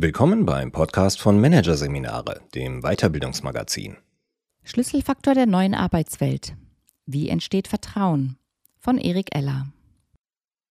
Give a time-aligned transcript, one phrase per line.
[0.00, 3.96] Willkommen beim Podcast von Managerseminare, dem Weiterbildungsmagazin.
[4.62, 6.54] Schlüsselfaktor der neuen Arbeitswelt.
[7.04, 8.38] Wie entsteht Vertrauen?
[8.78, 9.66] Von Erik Eller.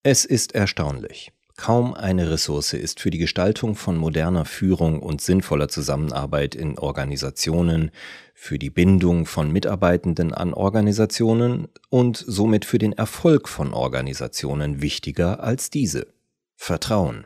[0.02, 1.34] Es ist erstaunlich.
[1.58, 7.92] Kaum eine Ressource ist für die Gestaltung von moderner Führung und sinnvoller Zusammenarbeit in Organisationen,
[8.34, 15.44] für die Bindung von Mitarbeitenden an Organisationen und somit für den Erfolg von Organisationen wichtiger
[15.44, 16.08] als diese.
[16.56, 17.26] Vertrauen.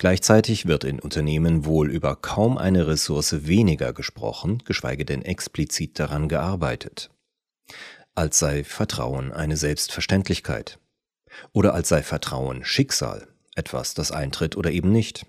[0.00, 6.26] Gleichzeitig wird in Unternehmen wohl über kaum eine Ressource weniger gesprochen, geschweige denn explizit daran
[6.26, 7.10] gearbeitet.
[8.14, 10.78] Als sei Vertrauen eine Selbstverständlichkeit.
[11.52, 15.26] Oder als sei Vertrauen Schicksal, etwas, das eintritt oder eben nicht.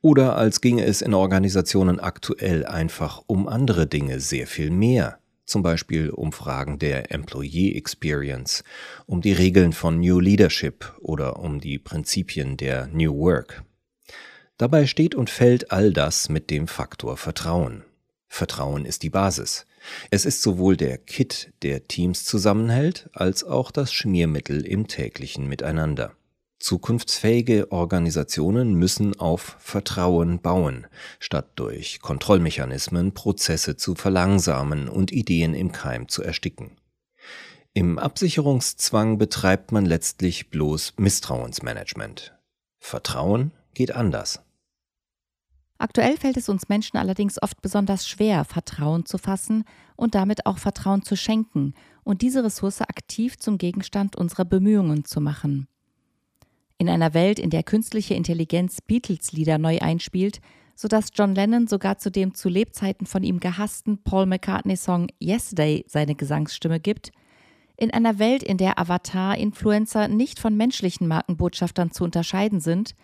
[0.00, 5.64] Oder als ginge es in Organisationen aktuell einfach um andere Dinge sehr viel mehr, zum
[5.64, 8.62] Beispiel um Fragen der Employee Experience,
[9.06, 13.64] um die Regeln von New Leadership oder um die Prinzipien der New Work.
[14.58, 17.84] Dabei steht und fällt all das mit dem Faktor Vertrauen.
[18.26, 19.66] Vertrauen ist die Basis.
[20.10, 26.12] Es ist sowohl der Kit, der Teams zusammenhält, als auch das Schmiermittel im täglichen Miteinander.
[26.58, 30.88] Zukunftsfähige Organisationen müssen auf Vertrauen bauen,
[31.20, 36.72] statt durch Kontrollmechanismen Prozesse zu verlangsamen und Ideen im Keim zu ersticken.
[37.74, 42.34] Im Absicherungszwang betreibt man letztlich bloß Misstrauensmanagement.
[42.80, 44.42] Vertrauen geht anders.
[45.78, 50.58] Aktuell fällt es uns Menschen allerdings oft besonders schwer, Vertrauen zu fassen und damit auch
[50.58, 55.68] Vertrauen zu schenken und diese Ressource aktiv zum Gegenstand unserer Bemühungen zu machen.
[56.78, 60.40] In einer Welt, in der künstliche Intelligenz Beatles-Lieder neu einspielt,
[60.74, 66.16] sodass John Lennon sogar zu dem zu Lebzeiten von ihm gehassten Paul McCartney-Song Yesterday seine
[66.16, 67.12] Gesangsstimme gibt,
[67.76, 72.96] in einer Welt, in der Avatar-Influencer nicht von menschlichen Markenbotschaftern zu unterscheiden sind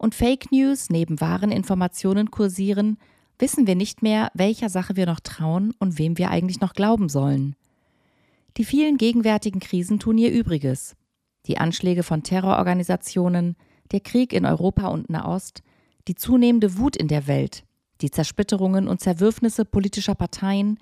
[0.00, 2.96] und Fake News neben wahren Informationen kursieren,
[3.38, 7.10] wissen wir nicht mehr, welcher Sache wir noch trauen und wem wir eigentlich noch glauben
[7.10, 7.54] sollen.
[8.56, 10.96] Die vielen gegenwärtigen Krisen tun ihr Übriges.
[11.44, 13.56] Die Anschläge von Terrororganisationen,
[13.92, 15.62] der Krieg in Europa und Nahost,
[16.08, 17.64] die zunehmende Wut in der Welt,
[18.00, 20.80] die Zersplitterungen und Zerwürfnisse politischer Parteien,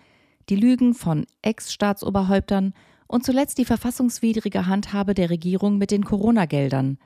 [0.49, 2.73] die Lügen von Ex-Staatsoberhäuptern
[3.09, 6.99] und zuletzt die verfassungswidrige Handhabe der Regierung mit den Corona-Geldern,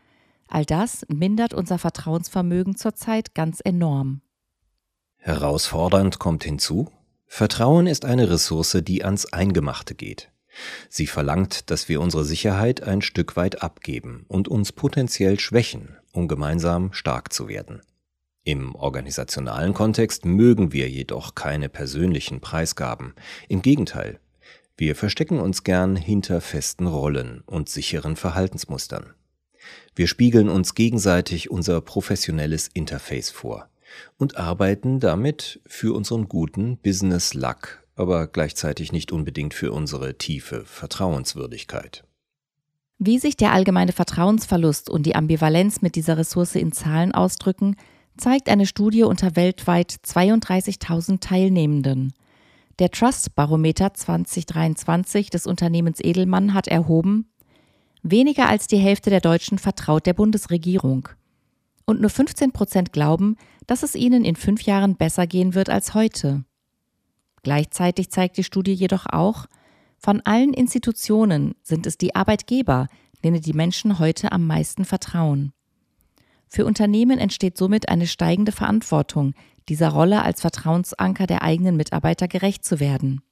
[0.54, 4.20] All das mindert unser Vertrauensvermögen zurzeit ganz enorm.
[5.16, 6.90] Herausfordernd kommt hinzu,
[7.26, 10.30] Vertrauen ist eine Ressource, die ans Eingemachte geht.
[10.90, 16.28] Sie verlangt, dass wir unsere Sicherheit ein Stück weit abgeben und uns potenziell schwächen, um
[16.28, 17.80] gemeinsam stark zu werden.
[18.44, 23.14] Im organisationalen Kontext mögen wir jedoch keine persönlichen Preisgaben.
[23.48, 24.20] Im Gegenteil,
[24.76, 29.14] wir verstecken uns gern hinter festen Rollen und sicheren Verhaltensmustern.
[29.94, 33.68] Wir spiegeln uns gegenseitig unser professionelles Interface vor
[34.18, 40.64] und arbeiten damit für unseren guten Business Luck, aber gleichzeitig nicht unbedingt für unsere tiefe
[40.64, 42.04] Vertrauenswürdigkeit.
[42.98, 47.76] Wie sich der allgemeine Vertrauensverlust und die Ambivalenz mit dieser Ressource in Zahlen ausdrücken,
[48.16, 52.12] zeigt eine Studie unter weltweit 32.000 Teilnehmenden.
[52.78, 57.28] Der Trust Barometer 2023 des Unternehmens Edelmann hat erhoben,
[58.02, 61.08] Weniger als die Hälfte der Deutschen vertraut der Bundesregierung.
[61.84, 63.36] Und nur 15 Prozent glauben,
[63.66, 66.44] dass es ihnen in fünf Jahren besser gehen wird als heute.
[67.42, 69.46] Gleichzeitig zeigt die Studie jedoch auch,
[69.98, 72.88] von allen Institutionen sind es die Arbeitgeber,
[73.22, 75.52] denen die Menschen heute am meisten vertrauen.
[76.48, 79.34] Für Unternehmen entsteht somit eine steigende Verantwortung,
[79.68, 83.22] dieser Rolle als Vertrauensanker der eigenen Mitarbeiter gerecht zu werden.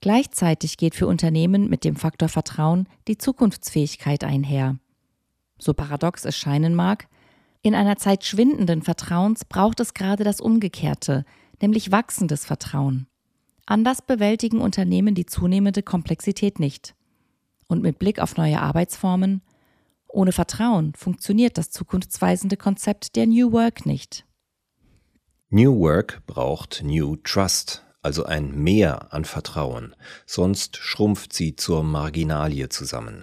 [0.00, 4.78] Gleichzeitig geht für Unternehmen mit dem Faktor Vertrauen die Zukunftsfähigkeit einher.
[5.58, 7.08] So paradox es scheinen mag,
[7.62, 11.24] in einer Zeit schwindenden Vertrauens braucht es gerade das Umgekehrte,
[11.60, 13.08] nämlich wachsendes Vertrauen.
[13.66, 16.94] Anders bewältigen Unternehmen die zunehmende Komplexität nicht.
[17.66, 19.42] Und mit Blick auf neue Arbeitsformen,
[20.06, 24.24] ohne Vertrauen funktioniert das zukunftsweisende Konzept der New Work nicht.
[25.50, 29.94] New Work braucht New Trust, also ein Mehr an Vertrauen,
[30.24, 33.22] sonst schrumpft sie zur Marginalie zusammen.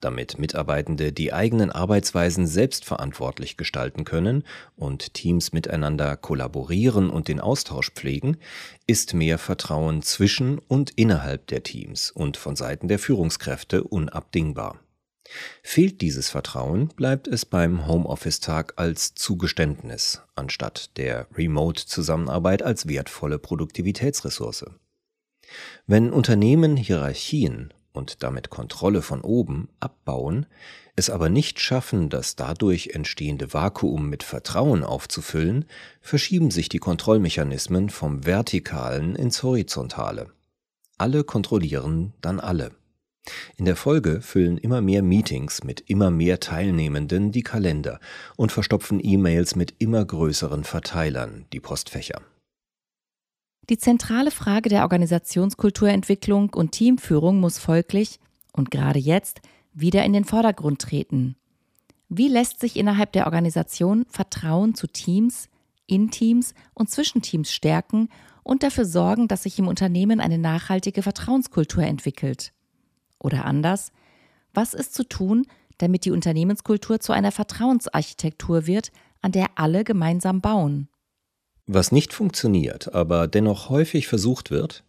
[0.00, 4.42] Damit Mitarbeitende die eigenen Arbeitsweisen selbstverantwortlich gestalten können
[4.74, 8.38] und Teams miteinander kollaborieren und den Austausch pflegen,
[8.88, 14.80] ist mehr Vertrauen zwischen und innerhalb der Teams und von Seiten der Führungskräfte unabdingbar.
[15.62, 24.66] Fehlt dieses Vertrauen, bleibt es beim Homeoffice-Tag als Zugeständnis, anstatt der Remote-Zusammenarbeit als wertvolle Produktivitätsressource.
[25.86, 30.46] Wenn Unternehmen Hierarchien und damit Kontrolle von oben abbauen,
[30.96, 35.66] es aber nicht schaffen, das dadurch entstehende Vakuum mit Vertrauen aufzufüllen,
[36.00, 40.32] verschieben sich die Kontrollmechanismen vom Vertikalen ins Horizontale.
[40.98, 42.72] Alle kontrollieren dann alle.
[43.56, 48.00] In der Folge füllen immer mehr Meetings mit immer mehr Teilnehmenden die Kalender
[48.36, 52.20] und verstopfen E-Mails mit immer größeren Verteilern die Postfächer.
[53.68, 58.20] Die zentrale Frage der Organisationskulturentwicklung und Teamführung muss folglich
[58.52, 59.40] und gerade jetzt
[59.72, 61.36] wieder in den Vordergrund treten.
[62.08, 65.48] Wie lässt sich innerhalb der Organisation Vertrauen zu Teams,
[65.86, 68.08] in Teams und zwischen Teams stärken
[68.44, 72.52] und dafür sorgen, dass sich im Unternehmen eine nachhaltige Vertrauenskultur entwickelt?
[73.18, 73.92] Oder anders,
[74.52, 75.46] was ist zu tun,
[75.78, 78.90] damit die Unternehmenskultur zu einer Vertrauensarchitektur wird,
[79.22, 80.88] an der alle gemeinsam bauen?
[81.66, 84.84] Was nicht funktioniert, aber dennoch häufig versucht wird,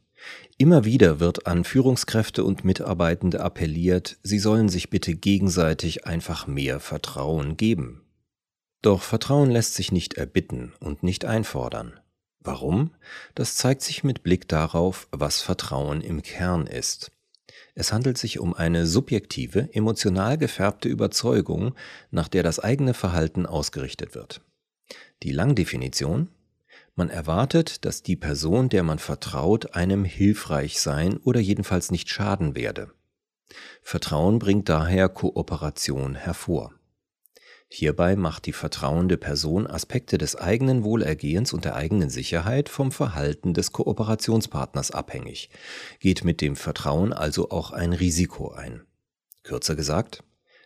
[0.57, 6.79] immer wieder wird an Führungskräfte und Mitarbeitende appelliert, sie sollen sich bitte gegenseitig einfach mehr
[6.79, 8.03] Vertrauen geben.
[8.81, 11.99] Doch Vertrauen lässt sich nicht erbitten und nicht einfordern.
[12.39, 12.91] Warum?
[13.35, 17.11] Das zeigt sich mit Blick darauf, was Vertrauen im Kern ist.
[17.75, 21.75] Es handelt sich um eine subjektive, emotional gefärbte Überzeugung,
[22.11, 24.41] nach der das eigene Verhalten ausgerichtet wird.
[25.23, 26.29] Die Langdefinition
[26.97, 32.55] man erwartet, dass die Person, der man vertraut, einem hilfreich sein oder jedenfalls nicht schaden
[32.55, 32.91] werde.
[33.83, 36.73] Vertrauen bringt daher Kooperation hervor.
[37.69, 43.53] Hierbei macht die vertrauende Person Aspekte des eigenen Wohlergehens und der eigenen Sicherheit vom Verhalten
[43.53, 45.49] des Kooperationspartners abhängig,
[45.99, 48.83] geht mit dem Vertrauen also auch ein Risiko ein.
[49.43, 50.23] Kürzer gesagt,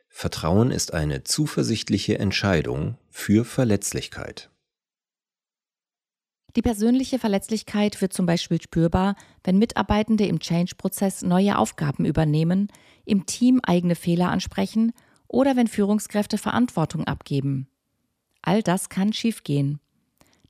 [0.09, 4.51] Vertrauen ist eine zuversichtliche Entscheidung für Verletzlichkeit.
[6.55, 12.67] Die persönliche Verletzlichkeit wird zum Beispiel spürbar, wenn Mitarbeitende im Change-Prozess neue Aufgaben übernehmen,
[13.05, 14.91] im Team eigene Fehler ansprechen
[15.31, 17.67] oder wenn Führungskräfte Verantwortung abgeben.
[18.41, 19.79] All das kann schiefgehen.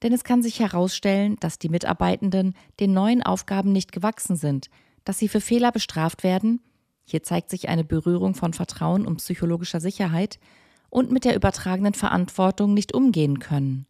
[0.02, 4.70] Denn es kann sich herausstellen, dass die Mitarbeitenden den neuen Aufgaben nicht gewachsen sind,
[5.06, 6.62] dass sie für Fehler bestraft werden,
[7.06, 10.40] hier zeigt sich eine Berührung von Vertrauen und psychologischer Sicherheit,
[10.90, 13.86] und mit der übertragenen Verantwortung nicht umgehen können.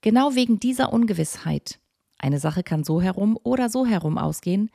[0.00, 1.78] Genau wegen dieser Ungewissheit,
[2.18, 4.70] eine Sache kann so herum oder so herum ausgehen,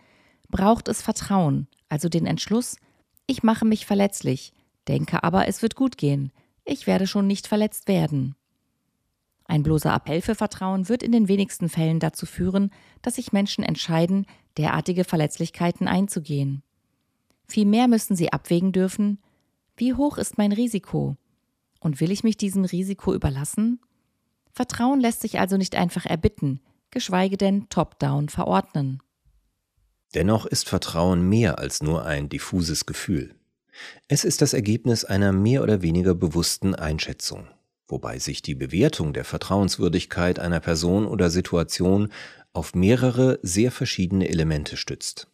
[0.50, 2.78] braucht es Vertrauen, also den Entschluss,
[3.26, 4.54] ich mache mich verletzlich,
[4.88, 6.32] denke aber, es wird gut gehen,
[6.66, 8.36] ich werde schon nicht verletzt werden.
[9.46, 13.64] Ein bloßer Appell für Vertrauen wird in den wenigsten Fällen dazu führen, dass sich Menschen
[13.64, 14.26] entscheiden,
[14.58, 16.64] derartige Verletzlichkeiten einzugehen.
[17.48, 19.20] Vielmehr müssen sie abwägen dürfen,
[19.78, 21.16] wie hoch ist mein Risiko?
[21.80, 23.80] Und will ich mich diesem Risiko überlassen?
[24.52, 29.02] Vertrauen lässt sich also nicht einfach erbitten, geschweige denn top-down verordnen.
[30.16, 33.37] Dennoch ist Vertrauen mehr als nur ein diffuses Gefühl.
[34.08, 37.48] Es ist das Ergebnis einer mehr oder weniger bewussten Einschätzung,
[37.88, 42.10] wobei sich die Bewertung der Vertrauenswürdigkeit einer Person oder Situation
[42.54, 45.28] auf mehrere sehr verschiedene Elemente stützt.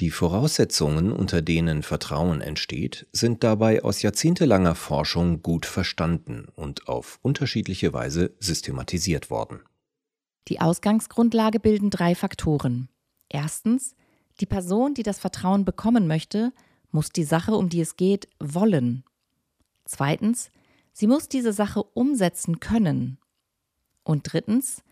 [0.00, 7.18] Die Voraussetzungen, unter denen Vertrauen entsteht, sind dabei aus jahrzehntelanger Forschung gut verstanden und auf
[7.22, 9.60] unterschiedliche Weise systematisiert worden.
[10.48, 12.88] Die Ausgangsgrundlage bilden drei Faktoren.
[13.30, 13.94] Erstens,
[14.40, 16.52] die Person, die das Vertrauen bekommen möchte,
[16.94, 19.04] muss die Sache, um die es geht, wollen.
[19.84, 20.50] Zweitens,
[20.92, 23.18] sie muss diese Sache umsetzen können.
[24.04, 24.82] Und drittens,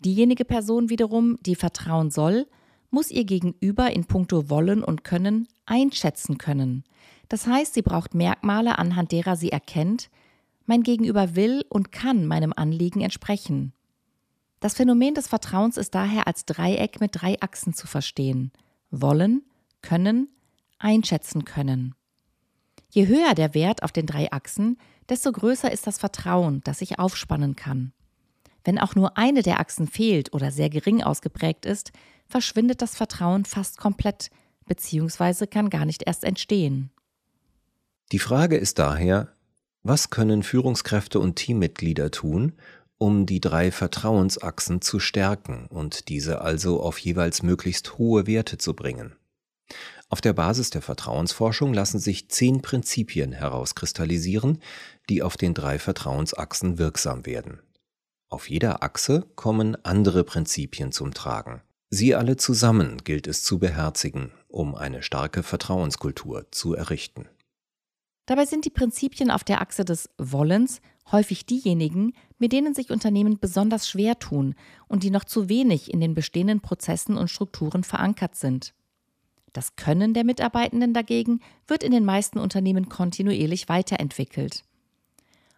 [0.00, 2.48] diejenige Person wiederum, die vertrauen soll,
[2.90, 6.84] muss ihr Gegenüber in puncto Wollen und Können einschätzen können.
[7.28, 10.10] Das heißt, sie braucht Merkmale, anhand derer sie erkennt,
[10.66, 13.72] mein Gegenüber will und kann meinem Anliegen entsprechen.
[14.60, 18.52] Das Phänomen des Vertrauens ist daher als Dreieck mit drei Achsen zu verstehen.
[18.90, 19.42] Wollen,
[19.80, 20.28] können,
[20.82, 21.94] einschätzen können.
[22.90, 24.76] Je höher der Wert auf den drei Achsen,
[25.08, 27.92] desto größer ist das Vertrauen, das ich aufspannen kann.
[28.64, 31.92] Wenn auch nur eine der Achsen fehlt oder sehr gering ausgeprägt ist,
[32.26, 34.30] verschwindet das Vertrauen fast komplett
[34.66, 35.46] bzw.
[35.46, 36.90] kann gar nicht erst entstehen.
[38.12, 39.32] Die Frage ist daher,
[39.82, 42.52] was können Führungskräfte und Teammitglieder tun,
[42.98, 48.74] um die drei Vertrauensachsen zu stärken und diese also auf jeweils möglichst hohe Werte zu
[48.74, 49.16] bringen?
[50.12, 54.58] Auf der Basis der Vertrauensforschung lassen sich zehn Prinzipien herauskristallisieren,
[55.08, 57.60] die auf den drei Vertrauensachsen wirksam werden.
[58.28, 61.62] Auf jeder Achse kommen andere Prinzipien zum Tragen.
[61.88, 67.26] Sie alle zusammen gilt es zu beherzigen, um eine starke Vertrauenskultur zu errichten.
[68.26, 73.38] Dabei sind die Prinzipien auf der Achse des Wollens häufig diejenigen, mit denen sich Unternehmen
[73.38, 74.56] besonders schwer tun
[74.88, 78.74] und die noch zu wenig in den bestehenden Prozessen und Strukturen verankert sind.
[79.52, 84.64] Das Können der Mitarbeitenden dagegen wird in den meisten Unternehmen kontinuierlich weiterentwickelt.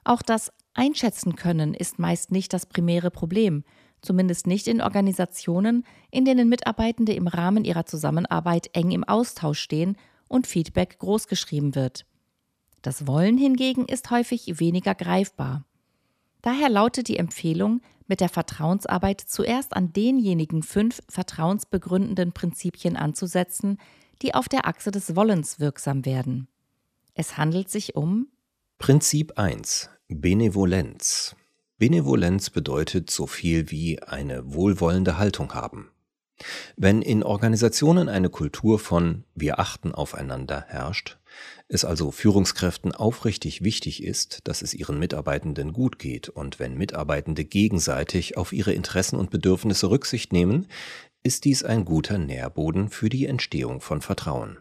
[0.03, 3.65] Auch das Einschätzen können ist meist nicht das primäre Problem,
[4.03, 9.97] zumindest nicht in Organisationen, in denen Mitarbeitende im Rahmen ihrer Zusammenarbeit eng im Austausch stehen
[10.29, 12.05] und Feedback großgeschrieben wird.
[12.83, 15.65] Das Wollen hingegen ist häufig weniger greifbar.
[16.43, 23.79] Daher lautet die Empfehlung, mit der Vertrauensarbeit zuerst an denjenigen fünf vertrauensbegründenden Prinzipien anzusetzen,
[24.23, 26.49] die auf der Achse des Wollens wirksam werden.
[27.15, 28.29] Es handelt sich um
[28.79, 31.37] Prinzip 1 Benevolenz.
[31.79, 35.91] Benevolenz bedeutet so viel wie eine wohlwollende Haltung haben.
[36.77, 41.19] Wenn in Organisationen eine Kultur von wir achten aufeinander herrscht,
[41.69, 47.45] es also Führungskräften aufrichtig wichtig ist, dass es ihren Mitarbeitenden gut geht und wenn Mitarbeitende
[47.45, 50.67] gegenseitig auf ihre Interessen und Bedürfnisse Rücksicht nehmen,
[51.23, 54.59] ist dies ein guter Nährboden für die Entstehung von Vertrauen.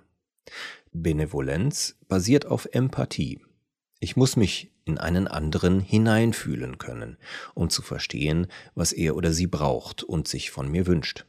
[0.92, 3.42] Benevolenz basiert auf Empathie.
[4.00, 7.18] Ich muss mich in einen anderen hineinfühlen können,
[7.54, 11.26] um zu verstehen, was er oder sie braucht und sich von mir wünscht.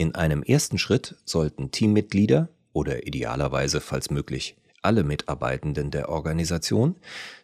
[0.00, 6.96] In einem ersten Schritt sollten Teammitglieder oder idealerweise, falls möglich, alle Mitarbeitenden der Organisation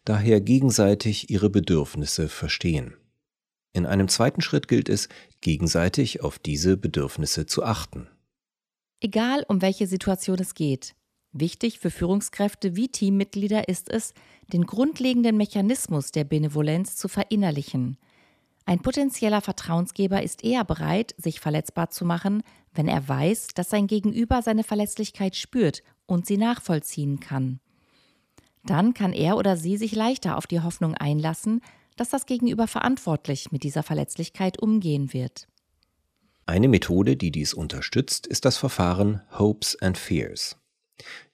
[0.07, 2.95] daher gegenseitig ihre Bedürfnisse verstehen.
[3.75, 5.11] In einem zweiten Schritt gilt es,
[5.43, 8.09] gegenseitig auf diese Bedürfnisse zu achten.
[9.01, 10.95] Egal um welche Situation es geht,
[11.33, 14.15] wichtig für Führungskräfte wie Teammitglieder ist es,
[14.51, 17.99] den grundlegenden Mechanismus der Benevolenz zu verinnerlichen,
[18.67, 22.43] ein potenzieller Vertrauensgeber ist eher bereit, sich verletzbar zu machen,
[22.75, 27.61] wenn er weiß, dass sein Gegenüber seine Verletzlichkeit spürt und sie nachvollziehen kann.
[28.65, 31.61] Dann kann er oder sie sich leichter auf die Hoffnung einlassen,
[31.97, 35.47] dass das Gegenüber verantwortlich mit dieser Verletzlichkeit umgehen wird.
[36.45, 40.57] Eine Methode, die dies unterstützt, ist das Verfahren Hopes and Fears.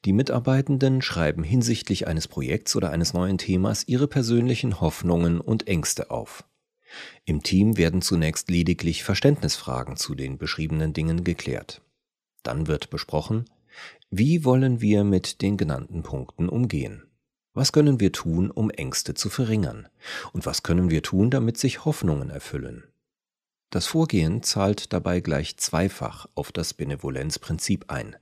[0.04, 6.10] Die Mitarbeitenden schreiben hinsichtlich eines Projekts oder eines neuen Themas ihre persönlichen Hoffnungen und Ängste
[6.10, 6.44] auf.
[7.24, 11.82] Im Team werden zunächst lediglich Verständnisfragen zu den beschriebenen Dingen geklärt.
[12.42, 13.44] Dann wird besprochen,
[14.10, 17.04] wie wollen wir mit den genannten Punkten umgehen?
[17.54, 19.88] Was können wir tun, um Ängste zu verringern?
[20.32, 22.84] Und was können wir tun, damit sich Hoffnungen erfüllen?
[23.70, 28.16] Das Vorgehen zahlt dabei gleich zweifach auf das Benevolenzprinzip ein.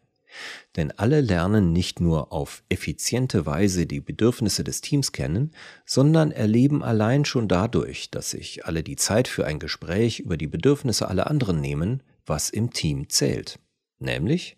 [0.76, 5.52] Denn alle lernen nicht nur auf effiziente Weise die Bedürfnisse des Teams kennen,
[5.84, 10.46] sondern erleben allein schon dadurch, dass sich alle die Zeit für ein Gespräch über die
[10.46, 13.58] Bedürfnisse aller anderen nehmen, was im Team zählt.
[13.99, 14.56] Nämlich,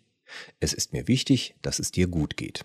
[0.59, 2.63] es ist mir wichtig, dass es dir gut geht.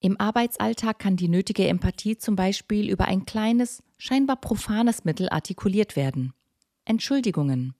[0.00, 5.96] Im Arbeitsalltag kann die nötige Empathie zum Beispiel über ein kleines, scheinbar profanes Mittel artikuliert
[5.96, 6.34] werden.
[6.84, 7.74] Entschuldigungen.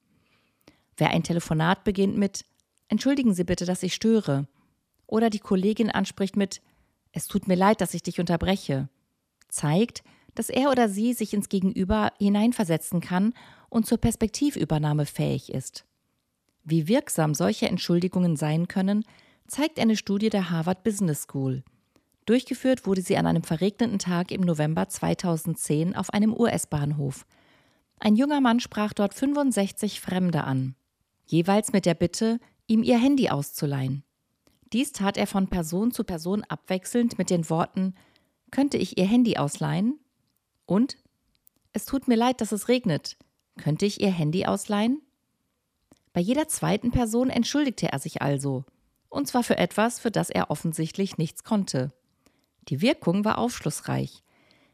[0.96, 2.44] Wer ein Telefonat beginnt mit
[2.88, 4.48] Entschuldigen Sie bitte, dass ich störe.
[5.06, 6.60] Oder die Kollegin anspricht mit
[7.12, 8.88] Es tut mir leid, dass ich dich unterbreche.
[9.48, 10.02] Zeigt,
[10.34, 13.34] dass er oder sie sich ins Gegenüber hineinversetzen kann
[13.70, 15.84] und zur Perspektivübernahme fähig ist.
[16.64, 19.04] Wie wirksam solche Entschuldigungen sein können,
[19.46, 21.64] zeigt eine Studie der Harvard Business School.
[22.26, 27.26] Durchgeführt wurde sie an einem verregneten Tag im November 2010 auf einem US-Bahnhof.
[27.98, 30.74] Ein junger Mann sprach dort 65 Fremde an,
[31.24, 32.38] jeweils mit der Bitte,
[32.68, 34.04] ihm ihr Handy auszuleihen.
[34.72, 37.94] Dies tat er von Person zu Person abwechselnd mit den Worten
[38.50, 39.98] Könnte ich Ihr Handy ausleihen?
[40.66, 40.96] Und
[41.72, 43.16] Es tut mir leid, dass es regnet.
[43.56, 45.02] Könnte ich Ihr Handy ausleihen?
[46.12, 48.64] Bei jeder zweiten Person entschuldigte er sich also,
[49.08, 51.92] und zwar für etwas, für das er offensichtlich nichts konnte.
[52.68, 54.22] Die Wirkung war aufschlussreich.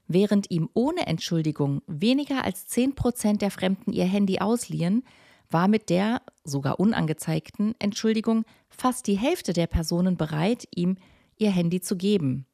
[0.07, 5.05] Während ihm ohne Entschuldigung weniger als 10 Prozent der Fremden ihr Handy ausliehen,
[5.55, 10.97] war mit der sogar unangezeigten Entschuldigung fast die Hälfte der Personen bereit, ihm
[11.37, 12.45] ihr Handy zu geben.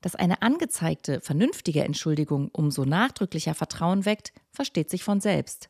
[0.00, 5.68] Dass eine angezeigte, vernünftige Entschuldigung umso nachdrücklicher Vertrauen weckt, versteht sich von selbst.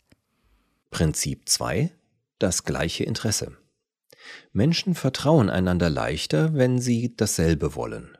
[0.90, 1.90] Prinzip 2.
[2.38, 3.56] Das gleiche Interesse.
[4.52, 8.18] Menschen vertrauen einander leichter, wenn sie dasselbe wollen.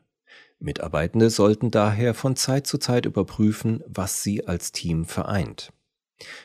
[0.59, 5.71] Mitarbeitende sollten daher von Zeit zu Zeit überprüfen, was sie als Team vereint.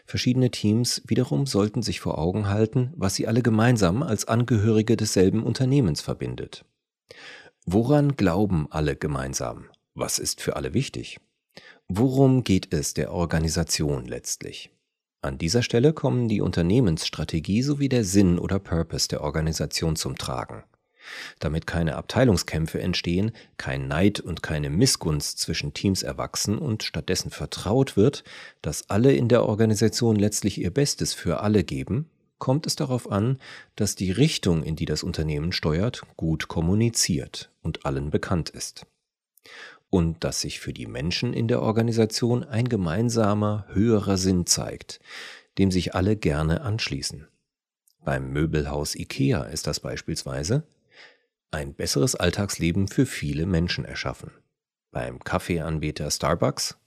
[0.05, 5.43] Verschiedene Teams wiederum sollten sich vor Augen halten, was sie alle gemeinsam als Angehörige desselben
[5.43, 6.65] Unternehmens verbindet.
[7.65, 9.65] Woran glauben alle gemeinsam?
[9.93, 11.19] Was ist für alle wichtig?
[11.87, 14.71] Worum geht es der Organisation letztlich?
[15.21, 20.63] An dieser Stelle kommen die Unternehmensstrategie sowie der Sinn oder Purpose der Organisation zum Tragen.
[21.39, 27.97] Damit keine Abteilungskämpfe entstehen, kein Neid und keine Missgunst zwischen Teams erwachsen und stattdessen vertraut
[27.97, 28.23] wird,
[28.61, 32.09] dass alle in der Organisation letztlich ihr Bestes für alle geben,
[32.39, 33.39] kommt es darauf an,
[33.75, 38.85] dass die Richtung, in die das Unternehmen steuert, gut kommuniziert und allen bekannt ist.
[39.89, 44.99] Und dass sich für die Menschen in der Organisation ein gemeinsamer, höherer Sinn zeigt,
[45.57, 47.27] dem sich alle gerne anschließen.
[48.03, 50.63] Beim Möbelhaus IKEA ist das beispielsweise
[51.51, 54.31] ein besseres Alltagsleben für viele Menschen erschaffen.
[54.91, 56.77] Beim Kaffeeanbieter Starbucks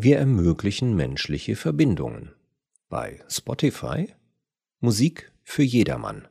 [0.00, 2.30] wir ermöglichen menschliche Verbindungen.
[2.88, 4.14] Bei Spotify
[4.78, 6.28] Musik für jedermann.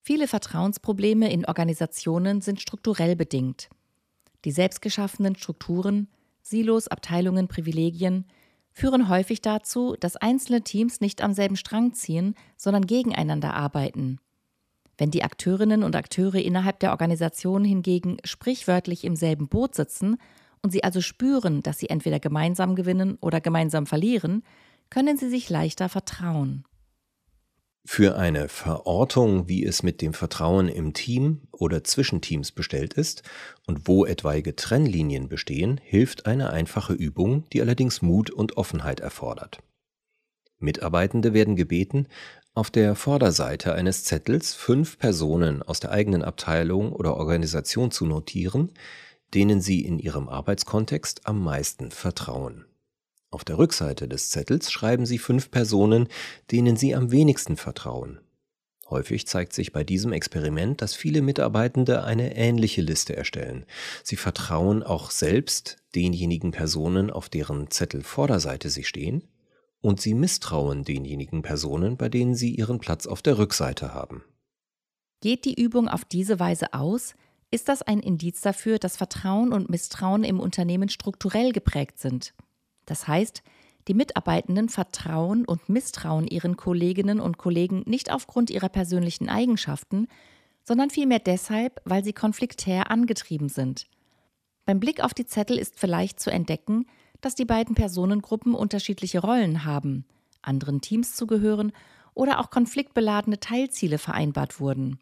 [0.00, 3.68] Viele Vertrauensprobleme in Organisationen sind strukturell bedingt.
[4.46, 6.08] Die selbstgeschaffenen Strukturen,
[6.40, 8.24] Silos, Abteilungen, Privilegien
[8.72, 14.18] führen häufig dazu, dass einzelne Teams nicht am selben Strang ziehen, sondern gegeneinander arbeiten.
[14.98, 20.16] Wenn die Akteurinnen und Akteure innerhalb der Organisation hingegen sprichwörtlich im selben Boot sitzen
[20.62, 24.42] und sie also spüren, dass sie entweder gemeinsam gewinnen oder gemeinsam verlieren,
[24.90, 26.64] können sie sich leichter vertrauen.
[27.88, 33.22] Für eine Verortung, wie es mit dem Vertrauen im Team oder zwischen Teams bestellt ist
[33.64, 39.60] und wo etwaige Trennlinien bestehen, hilft eine einfache Übung, die allerdings Mut und Offenheit erfordert.
[40.58, 42.08] Mitarbeitende werden gebeten,
[42.56, 48.72] auf der Vorderseite eines Zettels fünf Personen aus der eigenen Abteilung oder Organisation zu notieren,
[49.34, 52.64] denen sie in ihrem Arbeitskontext am meisten vertrauen.
[53.30, 56.08] Auf der Rückseite des Zettels schreiben Sie fünf Personen,
[56.50, 58.20] denen Sie am wenigsten vertrauen.
[58.88, 63.66] Häufig zeigt sich bei diesem Experiment, dass viele Mitarbeitende eine ähnliche Liste erstellen.
[64.02, 69.24] Sie vertrauen auch selbst denjenigen Personen, auf deren Zettelvorderseite sie stehen,
[69.80, 74.24] und sie misstrauen denjenigen Personen, bei denen sie ihren Platz auf der Rückseite haben.
[75.20, 77.14] Geht die Übung auf diese Weise aus,
[77.50, 82.34] ist das ein Indiz dafür, dass Vertrauen und Misstrauen im Unternehmen strukturell geprägt sind.
[82.84, 83.42] Das heißt,
[83.88, 90.08] die Mitarbeitenden vertrauen und misstrauen ihren Kolleginnen und Kollegen nicht aufgrund ihrer persönlichen Eigenschaften,
[90.64, 93.86] sondern vielmehr deshalb, weil sie konfliktär angetrieben sind.
[94.64, 96.86] Beim Blick auf die Zettel ist vielleicht zu entdecken,
[97.20, 100.04] dass die beiden Personengruppen unterschiedliche Rollen haben,
[100.42, 101.72] anderen Teams zugehören
[102.14, 104.98] oder auch konfliktbeladene Teilziele vereinbart wurden.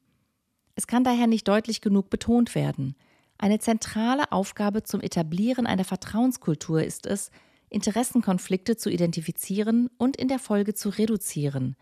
[0.74, 2.96] Es kann daher nicht deutlich genug betont werden.
[3.38, 7.30] Eine zentrale Aufgabe zum Etablieren einer Vertrauenskultur ist es,
[7.68, 11.76] Interessenkonflikte zu identifizieren und in der Folge zu reduzieren,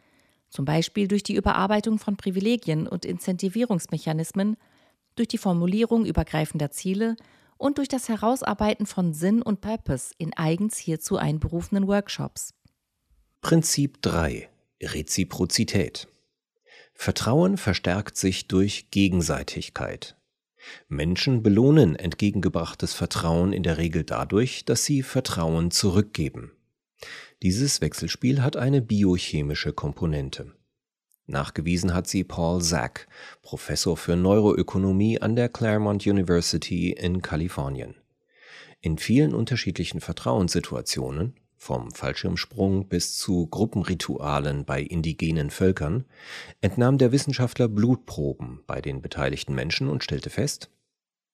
[0.48, 4.56] zum Beispiel durch die Überarbeitung von Privilegien und Incentivierungsmechanismen,
[5.16, 7.16] durch die Formulierung übergreifender Ziele
[7.62, 12.54] und durch das Herausarbeiten von Sinn und Purpose in eigens hierzu einberufenen Workshops.
[13.40, 14.48] Prinzip 3
[14.82, 16.08] Reziprozität
[16.92, 20.16] Vertrauen verstärkt sich durch Gegenseitigkeit.
[20.88, 26.52] Menschen belohnen entgegengebrachtes Vertrauen in der Regel dadurch, dass sie Vertrauen zurückgeben.
[27.42, 30.52] Dieses Wechselspiel hat eine biochemische Komponente.
[31.32, 33.08] Nachgewiesen hat sie Paul Zack,
[33.42, 37.96] Professor für Neuroökonomie an der Claremont University in Kalifornien.
[38.80, 46.04] In vielen unterschiedlichen Vertrauenssituationen, vom Fallschirmsprung bis zu Gruppenritualen bei indigenen Völkern,
[46.60, 50.70] entnahm der Wissenschaftler Blutproben bei den beteiligten Menschen und stellte fest,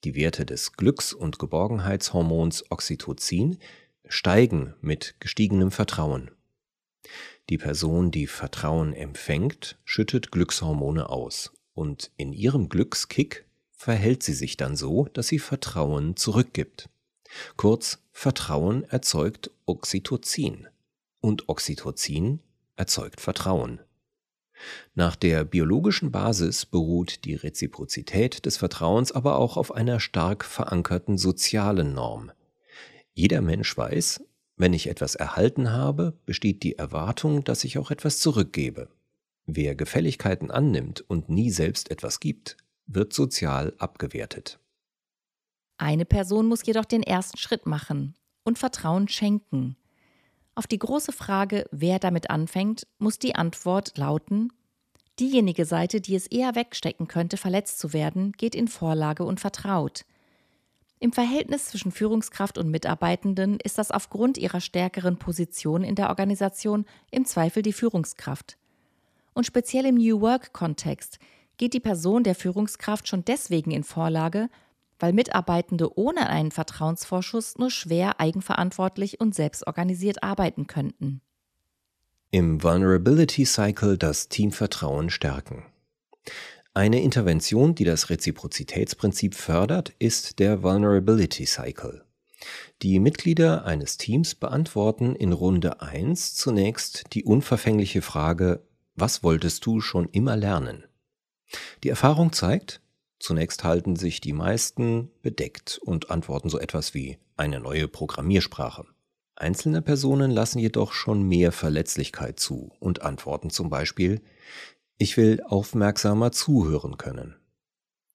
[0.05, 3.59] die Werte des Glücks- und Geborgenheitshormons Oxytocin
[4.07, 6.31] steigen mit gestiegenem Vertrauen.
[7.51, 14.57] Die Person, die Vertrauen empfängt, schüttet Glückshormone aus und in ihrem Glückskick verhält sie sich
[14.57, 16.91] dann so, dass sie Vertrauen zurückgibt.
[17.57, 20.67] Kurz, Vertrauen erzeugt Oxytocin
[21.21, 22.41] und Oxytocin
[22.77, 23.81] erzeugt Vertrauen.
[24.95, 31.17] Nach der biologischen Basis beruht die Reziprozität des Vertrauens aber auch auf einer stark verankerten
[31.17, 32.33] sozialen Norm.
[33.15, 34.21] Jeder Mensch weiß,
[34.59, 38.89] wenn ich etwas erhalten habe, besteht die Erwartung, dass ich auch etwas zurückgebe.
[39.47, 44.59] Wer Gefälligkeiten annimmt und nie selbst etwas gibt, wird sozial abgewertet.
[45.79, 49.77] Eine Person muss jedoch den ersten Schritt machen und Vertrauen schenken.
[50.55, 54.53] Auf die große Frage, wer damit anfängt, muss die Antwort lauten,
[55.21, 60.05] diejenige Seite, die es eher wegstecken könnte, verletzt zu werden, geht in Vorlage und vertraut.
[61.01, 66.87] Im Verhältnis zwischen Führungskraft und Mitarbeitenden ist das aufgrund ihrer stärkeren Position in der Organisation
[67.11, 68.59] im Zweifel die Führungskraft.
[69.33, 71.21] Und speziell im New Work-Kontext
[71.57, 74.49] geht die Person der Führungskraft schon deswegen in Vorlage,
[74.99, 81.21] weil Mitarbeitende ohne einen Vertrauensvorschuss nur schwer eigenverantwortlich und selbstorganisiert arbeiten könnten.
[82.33, 85.65] Im Vulnerability Cycle das Teamvertrauen stärken.
[86.79, 92.05] Eine Intervention, die das Reziprozitätsprinzip fördert, ist der Vulnerability Cycle.
[92.83, 98.63] Die Mitglieder eines Teams beantworten in Runde 1 zunächst die unverfängliche Frage,
[98.95, 100.85] Was wolltest du schon immer lernen?
[101.83, 102.81] Die Erfahrung zeigt,
[103.19, 108.85] zunächst halten sich die meisten bedeckt und antworten so etwas wie eine neue Programmiersprache.
[109.35, 114.21] Einzelne Personen lassen jedoch schon mehr Verletzlichkeit zu und antworten zum Beispiel,
[114.99, 117.37] ich will aufmerksamer zuhören können.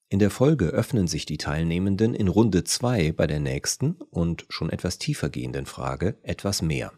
[0.09, 4.69] In der Folge öffnen sich die Teilnehmenden in Runde 2 bei der nächsten und schon
[4.69, 6.91] etwas tiefer gehenden Frage etwas mehr.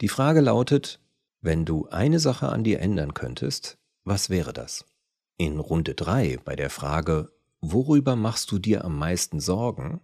[0.00, 1.00] Die Frage lautet,
[1.40, 4.86] wenn du eine Sache an dir ändern könntest, was wäre das?
[5.36, 7.30] In Runde 3 bei der Frage,
[7.60, 10.00] worüber machst du dir am meisten Sorgen,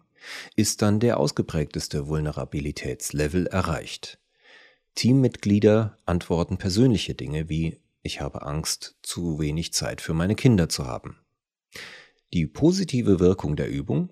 [0.57, 4.19] ist dann der ausgeprägteste Vulnerabilitätslevel erreicht.
[4.95, 10.87] Teammitglieder antworten persönliche Dinge wie ich habe Angst, zu wenig Zeit für meine Kinder zu
[10.87, 11.19] haben.
[12.33, 14.11] Die positive Wirkung der Übung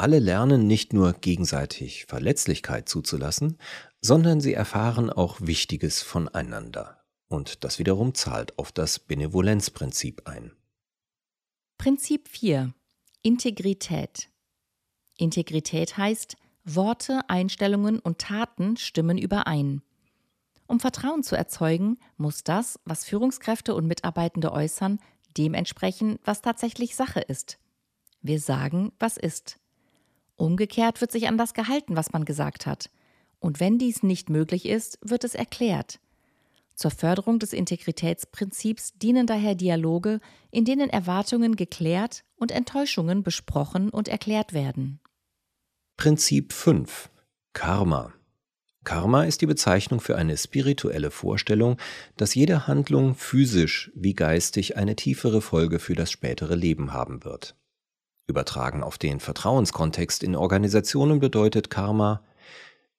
[0.00, 3.58] alle lernen nicht nur gegenseitig Verletzlichkeit zuzulassen,
[4.00, 7.04] sondern sie erfahren auch Wichtiges voneinander.
[7.28, 10.52] Und das wiederum zahlt auf das Benevolenzprinzip ein.
[11.76, 12.72] Prinzip 4.
[13.20, 14.30] Integrität.
[15.18, 19.82] Integrität heißt, Worte, Einstellungen und Taten stimmen überein.
[20.70, 25.00] Um Vertrauen zu erzeugen, muss das, was Führungskräfte und Mitarbeitende äußern,
[25.36, 27.58] dem entsprechen, was tatsächlich Sache ist.
[28.22, 29.58] Wir sagen, was ist.
[30.36, 32.88] Umgekehrt wird sich an das gehalten, was man gesagt hat.
[33.40, 35.98] Und wenn dies nicht möglich ist, wird es erklärt.
[36.76, 40.20] Zur Förderung des Integritätsprinzips dienen daher Dialoge,
[40.52, 45.00] in denen Erwartungen geklärt und Enttäuschungen besprochen und erklärt werden.
[45.96, 47.10] Prinzip 5
[47.54, 48.12] Karma
[48.84, 51.76] Karma ist die Bezeichnung für eine spirituelle Vorstellung,
[52.16, 57.56] dass jede Handlung physisch wie geistig eine tiefere Folge für das spätere Leben haben wird.
[58.26, 62.24] Übertragen auf den Vertrauenskontext in Organisationen bedeutet Karma,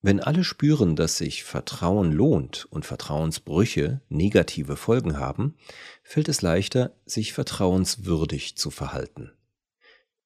[0.03, 5.55] wenn alle spüren, dass sich Vertrauen lohnt und Vertrauensbrüche negative Folgen haben,
[6.03, 9.31] fällt es leichter, sich vertrauenswürdig zu verhalten.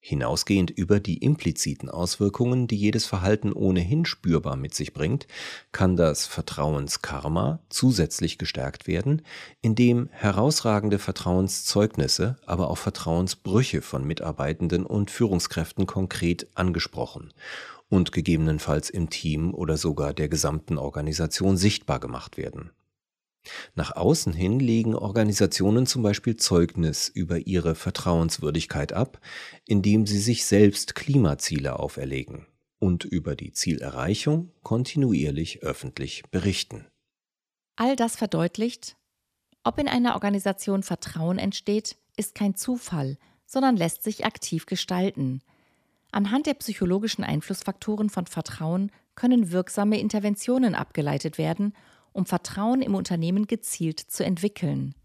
[0.07, 5.25] Hinausgehend über die impliziten Auswirkungen, die jedes Verhalten ohnehin spürbar mit sich bringt,
[5.71, 9.23] kann das Vertrauenskarma zusätzlich gestärkt werden,
[9.63, 17.33] indem herausragende Vertrauenszeugnisse, aber auch Vertrauensbrüche von Mitarbeitenden und Führungskräften konkret angesprochen
[17.89, 22.69] und gegebenenfalls im Team oder sogar der gesamten Organisation sichtbar gemacht werden.
[23.75, 29.19] Nach außen hin legen Organisationen zum Beispiel Zeugnis über ihre Vertrauenswürdigkeit ab,
[29.65, 32.47] indem sie sich selbst Klimaziele auferlegen
[32.79, 36.85] und über die Zielerreichung kontinuierlich öffentlich berichten.
[37.75, 38.95] All das verdeutlicht,
[39.63, 45.41] ob in einer Organisation Vertrauen entsteht, ist kein Zufall, sondern lässt sich aktiv gestalten.
[46.11, 51.73] Anhand der psychologischen Einflussfaktoren von Vertrauen können wirksame Interventionen abgeleitet werden
[52.15, 54.95] um Vertrauen im Unternehmen gezielt zu entwickeln.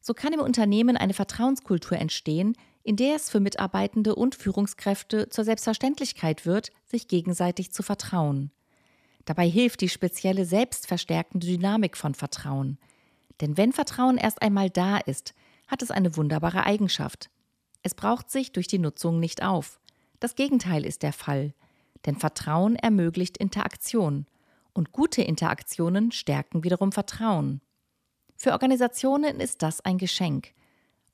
[0.00, 5.44] So kann im Unternehmen eine Vertrauenskultur entstehen, in der es für Mitarbeitende und Führungskräfte zur
[5.44, 8.52] Selbstverständlichkeit wird, sich gegenseitig zu vertrauen.
[9.24, 12.78] Dabei hilft die spezielle selbstverstärkende Dynamik von Vertrauen.
[13.40, 15.34] Denn wenn Vertrauen erst einmal da ist,
[15.66, 17.30] hat es eine wunderbare Eigenschaft.
[17.82, 19.80] Es braucht sich durch die Nutzung nicht auf.
[20.20, 21.52] Das Gegenteil ist der Fall.
[22.06, 24.26] Denn Vertrauen ermöglicht Interaktion
[24.78, 27.60] und gute Interaktionen stärken wiederum Vertrauen.
[28.36, 30.52] Für Organisationen ist das ein Geschenk.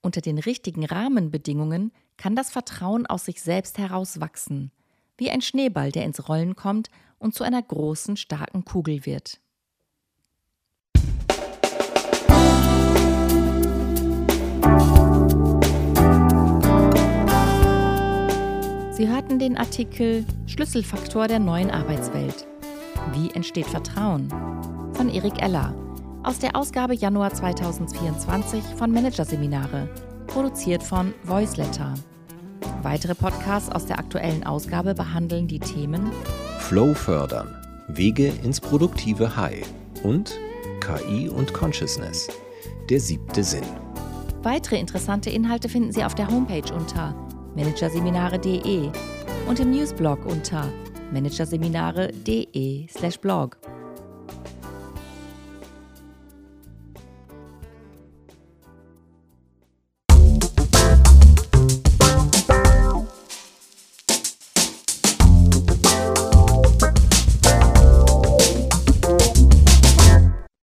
[0.03, 4.71] Unter den richtigen Rahmenbedingungen kann das Vertrauen aus sich selbst heraus wachsen,
[5.17, 9.41] wie ein Schneeball, der ins Rollen kommt und zu einer großen, starken Kugel wird.
[18.91, 22.47] Sie hörten den Artikel Schlüsselfaktor der neuen Arbeitswelt
[23.13, 24.29] wie entsteht Vertrauen?
[24.95, 25.75] von Erik Eller
[26.23, 29.89] aus der Ausgabe Januar 2024 von Managerseminare,
[30.27, 31.93] produziert von Voiceletter.
[32.83, 36.11] Weitere Podcasts aus der aktuellen Ausgabe behandeln die Themen
[36.61, 37.49] Flow fördern,
[37.89, 39.67] Wege ins produktive High
[40.03, 40.39] und
[40.81, 42.29] KI und Consciousness,
[42.89, 43.65] der siebte Sinn.
[44.43, 47.15] Weitere interessante Inhalte finden Sie auf der Homepage unter
[47.55, 48.91] managerseminare.de
[49.47, 50.73] und im Newsblog unter
[51.15, 53.57] managerseminare.de/blog.